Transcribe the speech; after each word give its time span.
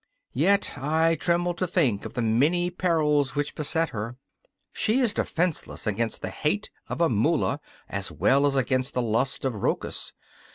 Yet 0.33 0.79
I 0.79 1.13
tremble 1.13 1.53
to 1.53 1.67
think 1.67 2.05
of 2.05 2.15
the 2.15 2.23
many 2.23 2.71
perils 2.71 3.35
which 3.35 3.53
beset 3.53 3.89
her. 3.89 4.17
She 4.73 4.99
is 4.99 5.13
defenceless 5.13 5.85
against 5.85 6.23
the 6.23 6.31
hate 6.31 6.71
of 6.89 6.97
Amula 7.01 7.59
as 7.87 8.11
well 8.11 8.47
as 8.47 8.55
against 8.55 8.95
the 8.95 9.03
lust 9.03 9.45
of 9.45 9.53
Rochus. 9.53 10.13